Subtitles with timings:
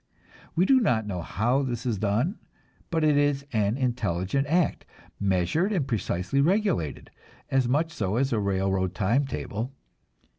[0.55, 2.39] We do not know how this is done,
[2.89, 4.83] but it is an intelligent act,
[5.19, 7.11] measured and precisely regulated,
[7.51, 9.75] as much so as a railroad time table.